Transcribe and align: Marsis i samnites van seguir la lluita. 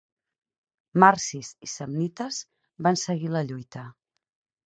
Marsis 1.03 1.51
i 1.67 1.69
samnites 1.73 2.41
van 2.89 2.99
seguir 3.03 3.31
la 3.37 3.45
lluita. 3.53 3.87